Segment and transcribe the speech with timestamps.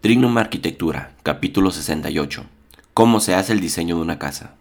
[0.00, 2.46] Trignum Arquitectura, capítulo 68.
[2.94, 4.54] ¿Cómo se hace el diseño de una casa?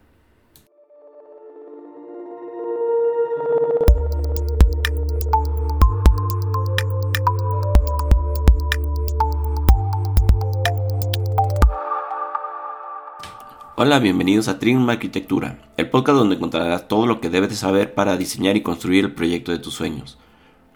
[13.78, 17.94] Hola, bienvenidos a Trignum Arquitectura, el podcast donde encontrarás todo lo que debes de saber
[17.94, 20.18] para diseñar y construir el proyecto de tus sueños.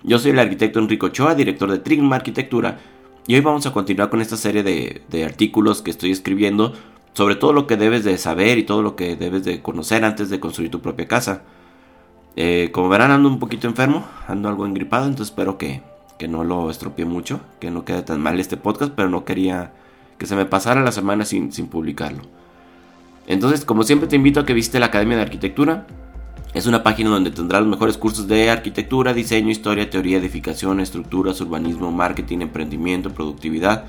[0.04, 2.80] Yo soy el arquitecto Enrico Ochoa, director de Trignum Arquitectura,
[3.26, 6.74] y hoy vamos a continuar con esta serie de, artículos que estoy escribiendo
[7.14, 10.30] sobre todo lo que debes de saber y todo lo que debes de conocer antes
[10.30, 11.44] de construir tu propia casa.
[12.36, 15.82] Eh, como verán ando un poquito enfermo, ando algo engripado, entonces espero que,
[16.28, 19.74] no lo estropee mucho, que no quede tan mal este podcast, pero no quería
[20.18, 22.22] que se me pasara la semana sin, sin publicarlo.
[23.28, 25.86] Entonces, como siempre te invito a que visites la Academia de Arquitectura.
[26.54, 31.42] Es una página donde tendrás los mejores cursos de arquitectura, diseño, historia, teoría, edificación, estructuras,
[31.42, 33.86] urbanismo, marketing, emprendimiento, productividad.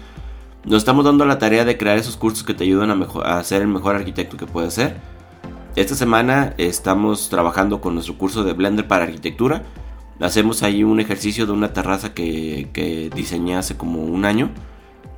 [0.64, 3.60] Nos estamos dando la tarea de crear esos cursos que te ayudan a, a ser
[3.60, 4.96] el mejor arquitecto que puedes ser.
[5.76, 9.62] Esta semana estamos trabajando con nuestro curso de Blender para arquitectura.
[10.18, 14.48] Hacemos ahí un ejercicio de una terraza que, que diseñé hace como un año.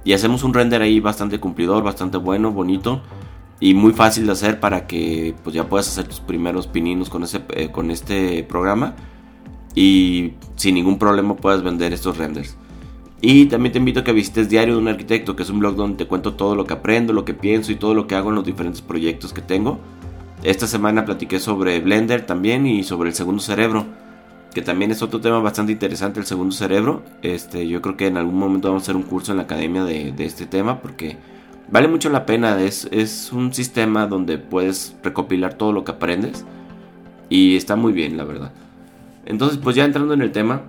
[0.02, 3.02] Y hacemos un render ahí bastante cumplidor, bastante bueno, bonito
[3.60, 7.22] y muy fácil de hacer para que pues ya puedas hacer tus primeros pininos con,
[7.22, 8.94] ese, eh, con este programa
[9.74, 12.56] y sin ningún problema puedas vender estos renders.
[13.20, 15.74] Y también te invito a que visites Diario de un Arquitecto, que es un blog
[15.74, 18.28] donde te cuento todo lo que aprendo, lo que pienso y todo lo que hago
[18.28, 19.78] en los diferentes proyectos que tengo.
[20.42, 23.86] Esta semana platiqué sobre Blender también y sobre el segundo cerebro,
[24.52, 27.02] que también es otro tema bastante interesante, el segundo cerebro.
[27.22, 29.82] Este, yo creo que en algún momento vamos a hacer un curso en la academia
[29.84, 31.16] de, de este tema porque
[31.68, 36.44] Vale mucho la pena, es, es un sistema donde puedes recopilar todo lo que aprendes
[37.28, 38.52] y está muy bien, la verdad.
[39.24, 40.62] Entonces, pues ya entrando en el tema,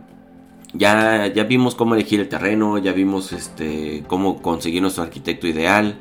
[0.74, 6.00] ya, ya vimos cómo elegir el terreno, ya vimos este, cómo conseguir nuestro arquitecto ideal,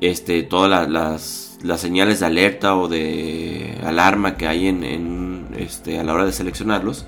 [0.00, 5.98] este, todas las, las, señales de alerta o de alarma que hay en, en, este,
[5.98, 7.06] a la hora de seleccionarlos.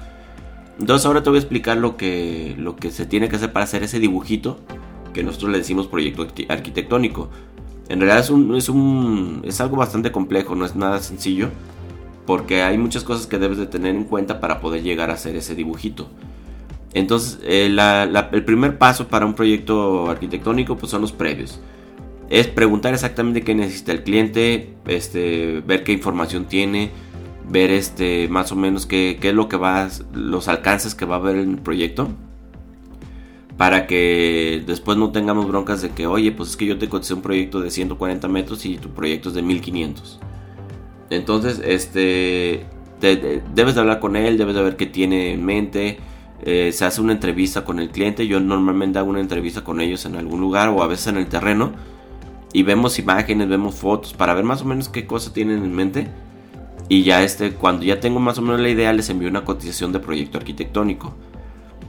[0.80, 3.64] Entonces ahora te voy a explicar lo que, lo que se tiene que hacer para
[3.64, 4.60] hacer ese dibujito
[5.18, 7.28] que nosotros le decimos proyecto arquitectónico.
[7.88, 11.48] En realidad es, un, es, algo bastante complejo, no es nada sencillo,
[12.24, 15.34] porque hay muchas cosas que debes de tener en cuenta para poder llegar a hacer
[15.34, 16.08] ese dibujito.
[16.94, 21.58] Entonces, eh, el primer paso para un proyecto arquitectónico pues son los previos.
[22.30, 26.92] Es preguntar exactamente qué necesita el cliente, este, ver qué información tiene,
[27.50, 31.16] ver este, más o menos qué, qué es lo que va, los alcances que va
[31.16, 32.08] a haber en el proyecto
[33.58, 37.12] para que después no tengamos broncas de que, oye, pues es que yo te coticé
[37.12, 40.20] un proyecto de 140 metros y tu proyecto es de 1500.
[41.10, 42.66] Entonces, este,
[43.00, 45.98] debes de hablar con él, debes de ver qué tiene en mente.
[46.42, 48.28] Eh, se hace una entrevista con el cliente.
[48.28, 51.26] Yo normalmente hago una entrevista con ellos en algún lugar o a veces en el
[51.26, 51.72] terreno.
[52.52, 56.06] Y vemos imágenes, vemos fotos para ver más o menos qué cosas tienen en mente.
[56.88, 59.90] Y ya este, cuando ya tengo más o menos la idea, les envío una cotización
[59.90, 61.12] de proyecto arquitectónico.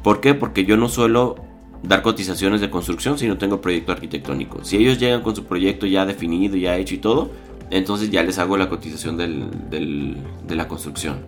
[0.02, 0.34] ¿Por qué?
[0.34, 1.49] Porque yo no suelo
[1.84, 4.64] dar cotizaciones de construcción si no tengo proyecto arquitectónico.
[4.64, 7.32] Si ellos llegan con su proyecto ya definido, ya hecho y todo,
[7.72, 11.20] entonces ya les hago la cotización de la construcción.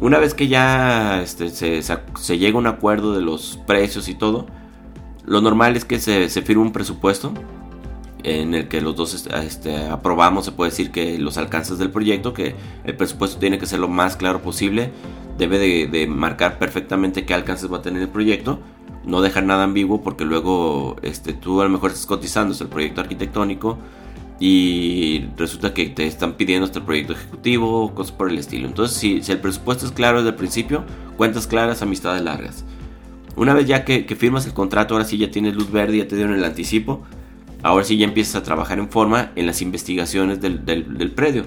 [0.00, 4.46] Una vez que ya este, se, llega a un acuerdo de los precios y todo,
[5.24, 7.32] lo normal es que se, firme un presupuesto
[8.22, 11.90] en el que los dos este, este, aprobamos, se puede decir que los alcances del
[11.90, 12.54] proyecto, que
[12.84, 14.90] el presupuesto tiene que ser lo más claro posible,
[15.38, 18.60] debe de, de marcar perfectamente qué alcances va a tener el proyecto
[19.06, 23.00] no dejar nada ambiguo porque luego este, tú a lo mejor estás cotizando el proyecto
[23.00, 23.78] arquitectónico
[24.40, 28.66] y resulta que te están pidiendo este proyecto ejecutivo cosas por el estilo.
[28.66, 30.84] Entonces, si, el presupuesto es claro desde el principio,
[31.16, 32.64] cuentas claras, amistades largas.
[33.36, 36.16] Una vez ya que, firmas el contrato, ahora sí ya tienes luz verde, ya te
[36.16, 37.04] dieron el anticipo,
[37.62, 41.44] ahora sí ya empiezas a trabajar en forma en las investigaciones del, del, predio.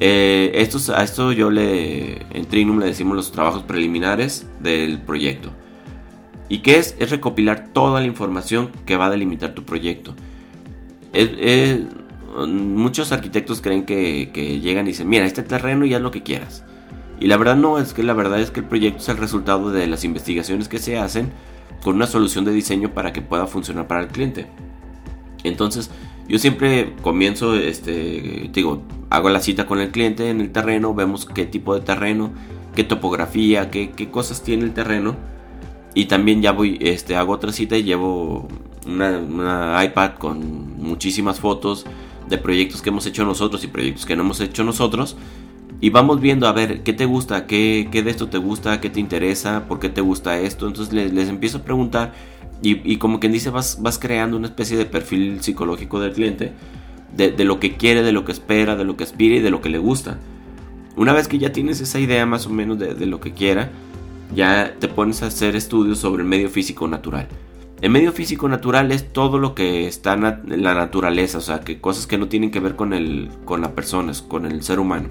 [0.00, 5.50] Eh, estos, a esto yo le, en Trinum le decimos los trabajos preliminares del proyecto.
[6.48, 6.94] ¿Y qué es?
[6.98, 10.14] Es recopilar toda la información que va a delimitar tu proyecto.
[12.46, 16.64] muchos arquitectos creen que, llegan y dicen, mira, este terreno y haz lo que quieras.
[17.20, 19.70] Y la verdad no, es que la verdad es que el proyecto es el resultado
[19.70, 21.30] de las investigaciones que se hacen
[21.82, 24.46] con una solución de diseño para que pueda funcionar para el cliente.
[25.44, 25.90] Entonces,
[26.28, 31.26] yo siempre comienzo, este, digo, hago la cita con el cliente en el terreno, vemos
[31.26, 32.32] qué tipo de terreno,
[32.74, 35.16] qué topografía, qué, qué cosas tiene el terreno
[35.94, 38.48] y también ya voy, este, hago otra cita y llevo
[38.86, 41.86] una, iPad con muchísimas fotos
[42.28, 45.16] de proyectos que hemos hecho nosotros y proyectos que no hemos hecho nosotros
[45.80, 48.90] y vamos viendo a ver qué te gusta, qué, qué de esto te gusta, qué
[48.90, 50.66] te interesa, por qué te gusta esto.
[50.66, 52.14] Entonces les, les empiezo a preguntar
[52.62, 56.52] y, como quien dice vas, vas creando una especie de perfil psicológico del cliente,
[57.14, 59.50] de, de, lo que quiere, de lo que espera, de lo que aspira y de
[59.50, 60.18] lo que le gusta.
[60.96, 63.70] Una vez que ya tienes esa idea más o menos de, de lo que quiera,
[64.34, 67.28] ya te pones a hacer estudios sobre el medio físico natural.
[67.80, 71.80] El medio físico natural es todo lo que está en la naturaleza, o sea, que
[71.80, 75.08] cosas que no tienen que ver con, el, con las con el ser humano.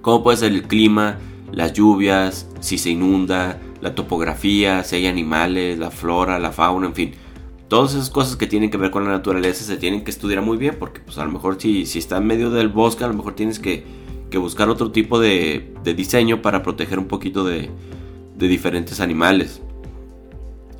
[0.00, 1.18] Como puede ser el clima,
[1.50, 6.94] las lluvias, si se inunda, la topografía, si hay animales, la flora, la fauna, en
[6.94, 7.14] fin.
[7.68, 10.56] Todas esas cosas que tienen que ver con la naturaleza se tienen que estudiar muy
[10.56, 13.14] bien porque pues a lo mejor si, si está en medio del bosque a lo
[13.14, 13.84] mejor tienes que,
[14.30, 17.70] que buscar otro tipo de, diseño para proteger un poquito de,
[18.36, 19.62] diferentes animales.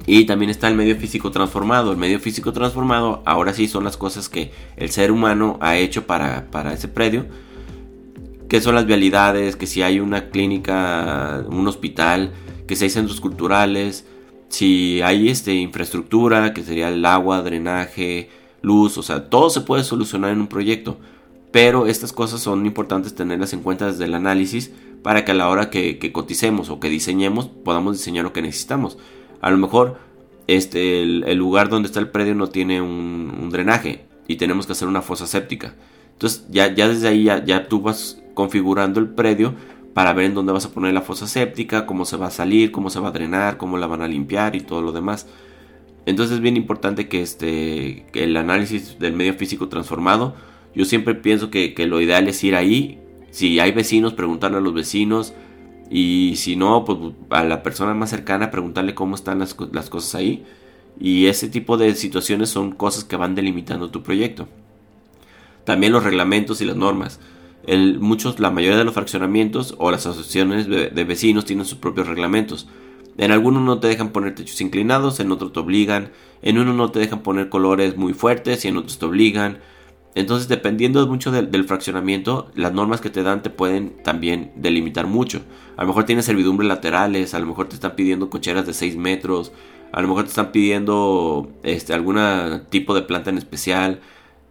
[0.07, 1.93] Y también está el medio físico transformado.
[1.93, 6.07] El medio físico transformado ahora sí son las cosas que el ser humano ha hecho
[6.07, 7.27] para, para ese predio
[8.49, 12.33] qué son las vialidades, que si hay una clínica, un hospital,
[12.67, 14.07] que si hay centros culturales,
[14.49, 18.31] si hay este, infraestructura, que sería el agua, drenaje,
[18.63, 20.99] luz, o sea, todo se puede solucionar en un proyecto.
[21.51, 24.73] Pero estas cosas son importantes tenerlas en cuenta desde el análisis
[25.03, 28.99] para que a la hora que, coticemos o que diseñemos podamos diseñar lo que necesitamos.
[29.41, 29.99] A lo mejor
[30.47, 34.89] este, el, lugar donde está el predio no tiene un, drenaje y tenemos que hacer
[34.89, 35.75] una fosa séptica.
[36.13, 39.55] Entonces ya, ya desde ahí ya, ya tú vas configurando el predio
[39.95, 42.71] para ver en dónde vas a poner la fosa séptica, cómo se va a salir,
[42.71, 45.27] cómo se va a drenar, cómo la van a limpiar y todo lo demás.
[46.07, 50.37] Entonces es bien importante que, este, el análisis del medio físico transformado,
[50.79, 54.73] yo siempre pienso que, lo ideal es ir ahí, si hay vecinos, preguntarle a los
[54.73, 55.35] vecinos,
[55.91, 56.99] y si no, pues
[57.31, 60.45] a la persona más cercana preguntarle cómo están las, las cosas ahí.
[61.01, 64.49] Y ese tipo de situaciones son cosas que van delimitando tu proyecto.
[65.65, 67.21] También los reglamentos y las normas
[67.99, 72.67] muchos, la mayoría de los fraccionamientos o las asociaciones de, vecinos tienen sus propios reglamentos.
[73.19, 76.91] En algunos no te dejan poner techos inclinados, en otros te obligan, en uno no
[76.91, 79.59] te dejan poner colores muy fuertes y en otros te obligan.
[80.15, 85.43] Entonces, dependiendo mucho del, fraccionamiento, las normas que te dan te pueden también delimitar mucho.
[85.77, 88.97] A lo mejor tienes servidumbres laterales, a lo mejor te están pidiendo cocheras de 6
[88.97, 89.53] metros,
[89.93, 92.19] a lo mejor te están pidiendo este, algún
[92.71, 94.01] tipo de planta en especial.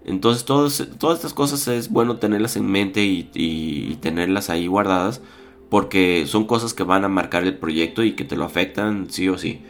[0.06, 5.22] Entonces todas estas cosas es bueno tenerlas en mente y, tenerlas ahí guardadas
[5.70, 9.28] porque son cosas que van a marcar el proyecto y que te lo afectan sí
[9.28, 9.62] o sí.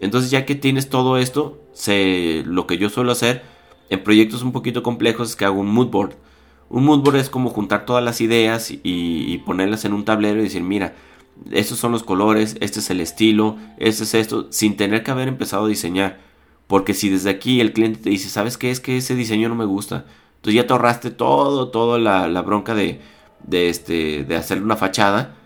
[0.00, 1.60] Entonces ya que tienes todo esto,
[2.46, 3.55] lo que yo suelo hacer
[3.90, 6.14] en proyectos un poquito complejos es que hago un mood board.
[6.68, 10.40] Un mood board es como juntar todas las ideas y, y ponerlas en un tablero
[10.40, 10.94] y decir, mira,
[11.50, 15.28] estos son los colores, este es el estilo, este es esto, sin tener que haber
[15.28, 16.18] empezado a diseñar.
[16.66, 18.70] Porque si desde aquí el cliente te dice, ¿sabes qué?
[18.70, 20.06] Es que ese diseño no me gusta.
[20.36, 23.00] Entonces ya te ahorraste todo, toda la, bronca de,
[23.44, 25.36] de, este, de hacer una fachada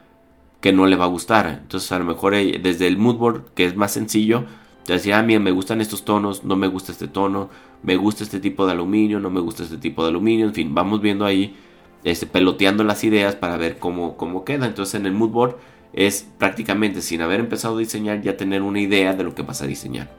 [0.60, 1.60] que no le va a gustar.
[1.62, 4.44] Entonces a lo mejor eh, desde el moodboard, que es más sencillo,
[4.87, 7.50] decía, ah, mira, me gustan estos tonos, no me gusta este tono,
[7.82, 10.75] me gusta este tipo de aluminio, no me gusta este tipo de aluminio, en fin,
[10.75, 11.56] vamos viendo ahí,
[12.05, 14.67] este, peloteando las ideas para ver cómo, cómo queda.
[14.67, 15.56] Entonces en el moodboard
[15.93, 19.62] es prácticamente sin haber empezado a diseñar ya tener una idea de lo que vas
[19.62, 20.11] a diseñar.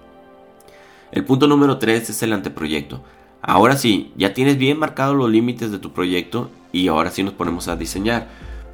[1.11, 3.03] El punto número 3 es el anteproyecto.
[3.41, 7.33] Ahora sí, ya tienes bien marcados los límites de tu proyecto y ahora sí nos
[7.33, 8.27] ponemos a diseñar.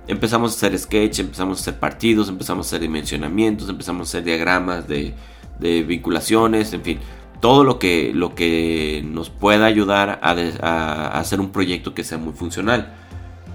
[0.08, 4.24] Empezamos a hacer sketch, empezamos a hacer partidos, empezamos a hacer dimensionamientos, empezamos a hacer
[4.24, 5.14] diagramas de,
[5.60, 7.00] vinculaciones, en fin,
[7.40, 12.34] todo lo que, lo que nos pueda ayudar a, hacer un proyecto que sea muy
[12.34, 12.94] funcional.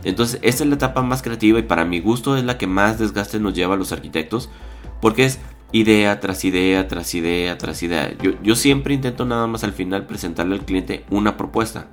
[0.04, 2.98] Entonces, esta es la etapa más creativa y para mi gusto es la que más
[2.98, 4.50] desgaste nos lleva a los arquitectos,
[5.00, 5.40] porque es
[5.72, 8.12] idea tras idea, tras idea, tras idea.
[8.42, 11.86] Yo, siempre intento nada más al final presentarle al cliente una propuesta.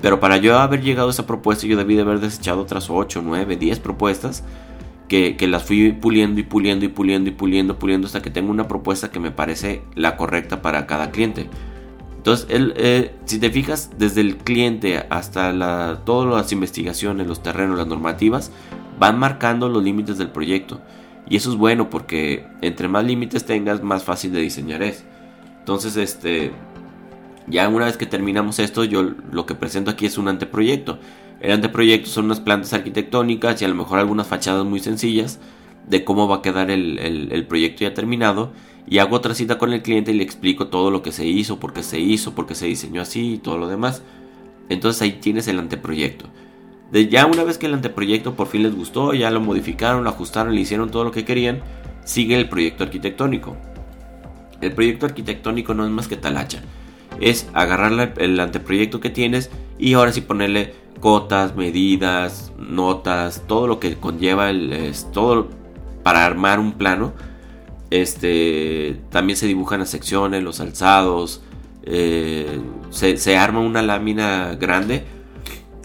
[0.00, 3.20] Pero para yo haber llegado a esa propuesta, yo debí de haber desechado otras 8,
[3.22, 4.44] 9, 10 propuestas
[5.10, 8.68] que, las fui puliendo y puliendo y puliendo y puliendo, puliendo hasta que tengo una
[8.68, 11.50] propuesta que me parece la correcta para cada cliente.
[12.16, 17.76] Entonces, eh, si te fijas, desde el cliente hasta la, todas las investigaciones, los terrenos,
[17.76, 18.52] las normativas,
[19.00, 20.80] van marcando los límites del proyecto.
[21.28, 25.04] Y eso es bueno porque entre más límites tengas, más fácil de diseñar es.
[25.58, 26.52] Entonces, este,
[27.48, 29.02] ya una vez que terminamos esto, yo
[29.32, 31.00] lo que presento aquí es un anteproyecto.
[31.40, 35.40] El anteproyecto son unas plantas arquitectónicas y a lo mejor algunas fachadas muy sencillas
[35.88, 38.52] de cómo va a quedar el, el, proyecto ya terminado.
[38.86, 41.58] Y hago otra cita con el cliente y le explico todo lo que se hizo,
[41.60, 44.02] por qué se hizo, por qué se diseñó así y todo lo demás.
[44.68, 46.26] Entonces ahí tienes el anteproyecto.
[46.90, 50.10] De ya una vez que el anteproyecto por fin les gustó, ya lo modificaron, lo
[50.10, 51.62] ajustaron, le hicieron todo lo que querían,
[52.04, 53.56] sigue el proyecto arquitectónico.
[54.60, 56.60] El proyecto arquitectónico no es más que talacha.
[57.20, 63.80] Es agarrar el anteproyecto que tienes y ahora sí ponerle cotas, medidas, notas, todo lo
[63.80, 65.48] que conlleva el, todo
[66.02, 67.12] para armar un plano.
[67.90, 71.42] Este, también se dibujan las secciones, los alzados,
[71.82, 75.04] eh, se, se, arma una lámina grande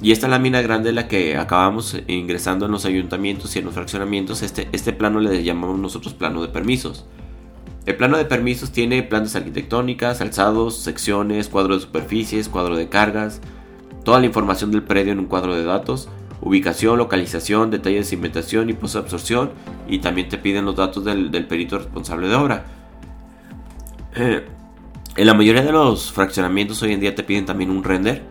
[0.01, 3.73] y esta lámina grande es la que acabamos ingresando en los ayuntamientos y en los
[3.73, 4.41] fraccionamientos.
[4.41, 7.05] Este, este plano le llamamos nosotros plano de permisos.
[7.85, 13.41] El plano de permisos tiene plantas arquitectónicas, alzados, secciones, cuadro de superficies, cuadro de cargas,
[14.05, 16.07] toda la información del predio en un cuadro de datos,
[16.41, 19.51] ubicación, localización, detalles de cimentación y posabsorción
[19.89, 22.65] y también te piden los datos del, perito responsable de obra.
[24.15, 24.45] Eh,
[25.17, 28.23] en la mayoría de los fraccionamientos hoy en día te piden también un render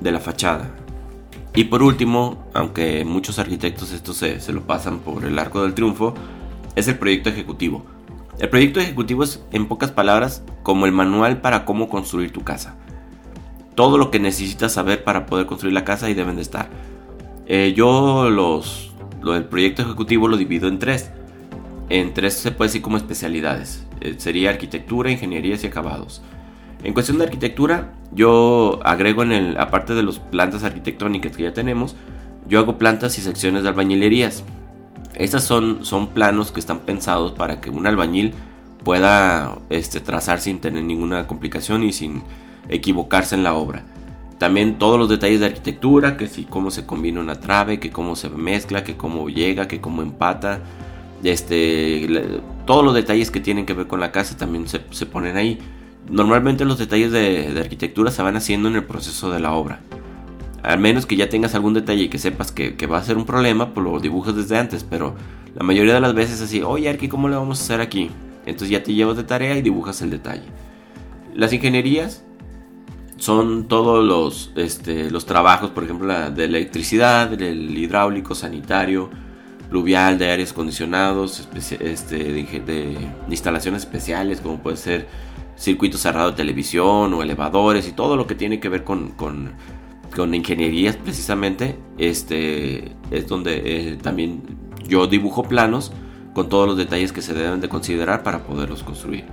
[0.00, 0.70] de la fachada.
[1.54, 5.74] Y por último, aunque muchos arquitectos esto se, se lo pasan por el arco del
[5.74, 6.14] triunfo,
[6.76, 7.84] es el proyecto ejecutivo.
[8.38, 12.76] El proyecto ejecutivo es, en pocas palabras, como el manual para cómo construir tu casa.
[13.78, 16.68] Todo lo que necesitas saber para poder construir la casa y deben de estar.
[17.46, 18.90] Eh, yo los,
[19.22, 21.12] lo del proyecto ejecutivo lo divido en tres.
[21.88, 23.86] En tres se puede decir como especialidades.
[24.00, 26.22] Eh, sería arquitectura, ingenierías y acabados.
[26.82, 31.52] En cuestión de arquitectura, yo agrego en el, aparte de las plantas arquitectónicas que ya
[31.52, 31.94] tenemos,
[32.48, 34.42] yo hago plantas y secciones de albañilerías.
[35.14, 38.34] Estas son, son planos que están pensados para que un albañil
[38.82, 42.24] pueda este, trazar sin tener ninguna complicación y sin
[42.68, 43.84] equivocarse en la obra.
[44.38, 48.14] También todos los detalles de arquitectura, que si cómo se combina una trave, que cómo
[48.14, 50.60] se mezcla, que cómo llega, que cómo empata.
[51.24, 55.36] Este, todos los detalles que tienen que ver con la casa también se, se ponen
[55.36, 55.58] ahí.
[56.08, 59.80] Normalmente los detalles de, arquitectura se van haciendo en el proceso de la obra.
[60.62, 63.24] Al menos que ya tengas algún detalle y que sepas que, va a ser un
[63.24, 64.84] problema, pues lo dibujas desde antes.
[64.84, 65.14] Pero
[65.54, 68.10] la mayoría de las veces así, oye Arqui, ¿cómo le vamos a hacer aquí?
[68.46, 70.46] Entonces ya te llevas de tarea y dibujas el detalle.
[71.34, 72.24] Las ingenierías
[73.18, 79.10] son todos los, este, los trabajos, por ejemplo, de electricidad, del hidráulico, sanitario,
[79.68, 82.96] pluvial, de aires acondicionados, este, de
[83.28, 85.08] instalaciones especiales, como puede ser
[85.56, 89.52] circuito cerrado de televisión o elevadores y todo lo que tiene que ver con, con,
[90.14, 94.42] con ingenierías precisamente, este, es donde eh, también
[94.86, 95.92] yo dibujo planos
[96.34, 99.24] con todos los detalles que se deben de considerar para poderlos construir.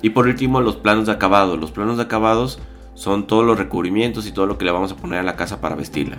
[0.00, 1.56] Y por último, los planos de acabado.
[1.56, 2.58] Los planos de acabados
[2.94, 5.60] son todos los recubrimientos y todo lo que le vamos a poner a la casa
[5.60, 6.18] para vestirla.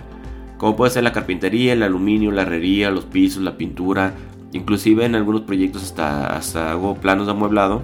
[0.58, 4.14] Como puede ser la carpintería, el aluminio, la herrería, los pisos, la pintura.
[4.52, 7.82] Inclusive en algunos proyectos hasta, hasta hago planos de amueblado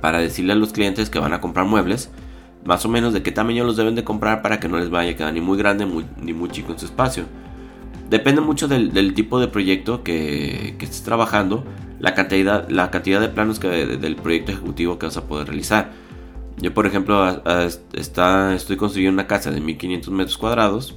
[0.00, 2.10] para decirle a los clientes que van a comprar muebles,
[2.64, 5.12] más o menos de qué tamaño los deben de comprar para que no les vaya
[5.12, 5.86] a quedar ni muy grande
[6.20, 7.24] ni muy chico en su espacio.
[8.10, 11.64] Depende mucho del, tipo de proyecto que, estés trabajando,
[11.98, 15.92] la cantidad, la cantidad de planos que, del proyecto ejecutivo que vas a poder realizar.
[16.62, 17.42] Yo, por ejemplo,
[17.92, 20.94] está, estoy construyendo una casa de 1500 metros cuadrados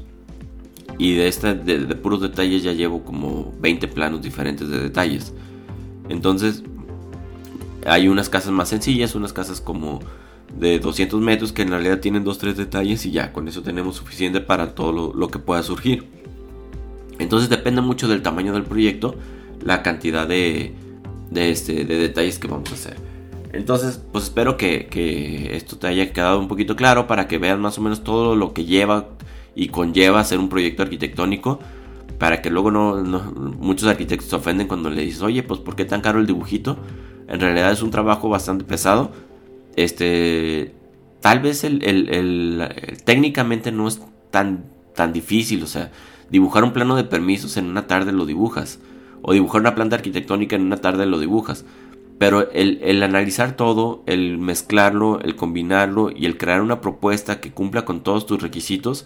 [1.00, 5.34] y de, este, de, de puros detalles ya llevo como 20 planos diferentes de detalles.
[6.08, 6.64] Entonces,
[7.84, 10.02] hay unas casas más sencillas, unas casas como
[10.56, 14.42] de 200 metros que en realidad tienen 2-3 detalles y ya, con eso tenemos suficiente
[14.42, 16.06] para todo lo, que pueda surgir.
[17.18, 19.16] Entonces depende mucho del tamaño del proyecto,
[19.64, 20.76] la cantidad de,
[21.32, 23.15] de, este, de detalles que vamos a hacer.
[23.56, 27.58] Entonces, pues espero que, que, esto te haya quedado un poquito claro para que veas
[27.58, 29.08] más o menos todo lo que lleva
[29.56, 31.60] y conlleva hacer un proyecto arquitectónico.
[32.20, 32.96] Para que luego no,
[33.60, 36.78] muchos arquitectos se ofenden cuando le dices, oye, pues ¿por qué tan caro el dibujito?
[37.28, 39.12] En realidad es un trabajo bastante pesado.
[39.76, 40.74] Este,
[41.22, 42.70] tal vez el,
[43.04, 45.64] técnicamente no es tan, tan difícil.
[45.64, 45.92] O sea,
[46.30, 48.80] dibujar un plano de permisos en una tarde lo dibujas.
[49.22, 51.66] O dibujar una planta arquitectónica en una tarde lo dibujas.
[52.18, 57.52] Pero el, el, analizar todo, el mezclarlo, el combinarlo y el crear una propuesta que
[57.52, 59.06] cumpla con todos tus requisitos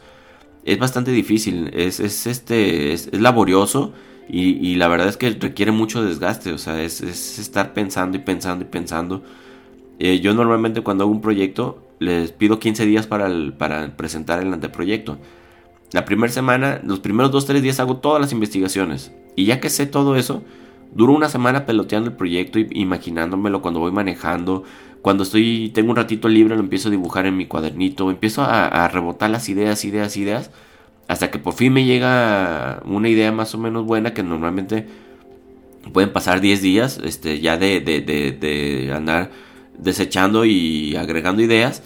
[0.63, 1.71] es bastante difícil.
[1.73, 3.93] Es, es este, es laborioso
[4.31, 8.63] y, la verdad es que requiere mucho desgaste, o sea, es, estar pensando y pensando
[8.63, 9.23] y pensando.
[9.97, 14.53] Eh, yo normalmente cuando hago un proyecto les pido 15 días para, para presentar el
[14.53, 15.17] anteproyecto.
[15.91, 19.11] La primera semana, los primeros 2-3 días hago todas las investigaciones.
[19.35, 20.43] Y ya que sé todo eso,
[20.91, 24.63] duro una semana peloteando el proyecto y imaginándomelo cuando voy manejando.
[25.01, 28.09] Cuando estoy, tengo un ratito libre, lo empiezo a dibujar en mi cuadernito.
[28.09, 30.51] Empiezo a, rebotar las ideas, ideas, ideas
[31.07, 34.85] hasta que por fin me llega una idea más o menos buena que normalmente
[35.91, 39.31] pueden pasar 10 días este, ya de, de, de, andar
[39.77, 41.83] desechando y agregando ideas.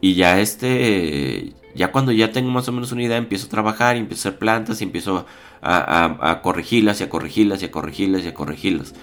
[0.00, 3.96] Y ya este, ya cuando ya tengo más o menos una idea, empiezo a trabajar,
[3.96, 5.26] y empiezo a hacer plantas y empiezo
[5.60, 8.94] a, a, corregirlas y a corregirlas y a corregirlas y a corregirlas.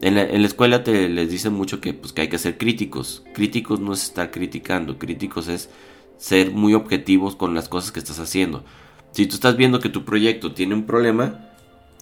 [0.00, 3.24] En la, escuela te les dicen mucho que, pues, que hay que ser críticos.
[3.34, 5.70] Críticos no es estar criticando, críticos es
[6.16, 8.64] ser muy objetivos con las cosas que estás haciendo.
[9.10, 11.48] Si tú estás viendo que tu proyecto tiene un problema,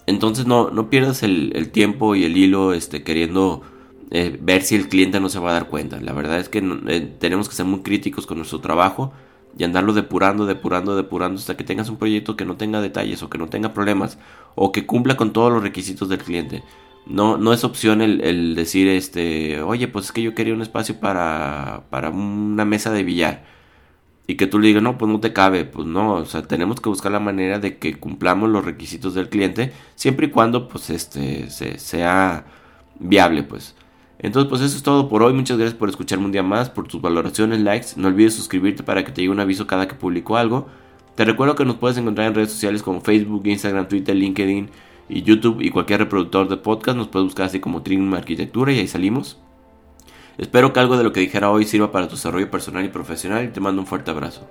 [0.05, 3.63] entonces no, no pierdas el, tiempo y el hilo este, queriendo
[4.11, 5.99] eh, ver si el cliente no se va a dar cuenta.
[5.99, 9.13] La verdad es que eh, tenemos que ser muy críticos con nuestro trabajo
[9.57, 13.29] y andarlo depurando, depurando, depurando hasta que tengas un proyecto que no tenga detalles o
[13.29, 14.17] que no tenga problemas
[14.55, 16.63] o que cumpla con todos los requisitos del cliente.
[17.05, 20.99] No, no es opción el, decir, este, oye, pues es que yo quería un espacio
[20.99, 23.45] para, para una mesa de billar.
[24.27, 25.63] Y que tú le digas, no, pues no te cabe.
[25.63, 29.29] Pues no, o sea, tenemos que buscar la manera de que cumplamos los requisitos del
[29.29, 32.45] cliente, siempre y cuando, pues, este, sea
[32.99, 33.75] viable, pues.
[34.19, 35.33] Entonces, pues eso es todo por hoy.
[35.33, 37.89] Muchas gracias por escucharme un día más, por tus valoraciones, likes.
[37.95, 40.67] No olvides suscribirte para que te llegue un aviso cada que publico algo.
[41.15, 44.69] Te recuerdo que nos puedes encontrar en redes sociales como Facebook, Instagram, Twitter, LinkedIn
[45.09, 48.79] y YouTube y cualquier reproductor de podcast nos puede buscar así como Trim Arquitectura y
[48.79, 49.39] ahí salimos.
[50.37, 53.45] Espero que algo de lo que dijera hoy sirva para tu desarrollo personal y profesional
[53.45, 54.47] y te mando un fuerte abrazo.